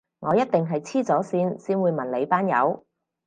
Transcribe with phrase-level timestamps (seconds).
[0.17, 2.87] 我一定係痴咗線先會問你班友